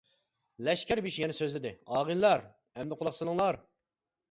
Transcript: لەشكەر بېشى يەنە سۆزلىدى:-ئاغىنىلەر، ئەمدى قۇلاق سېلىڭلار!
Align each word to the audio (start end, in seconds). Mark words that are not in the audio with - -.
لەشكەر 0.67 1.01
بېشى 1.07 1.21
يەنە 1.25 1.35
سۆزلىدى:-ئاغىنىلەر، 1.41 2.45
ئەمدى 2.81 3.01
قۇلاق 3.03 3.21
سېلىڭلار! 3.21 3.63